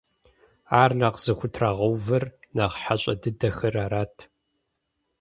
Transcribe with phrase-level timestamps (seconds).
[0.81, 2.23] Ар нэхъ зыхутрагъэувэр
[2.55, 4.15] нэхъ хьэщӀэ дыдэхэр арат.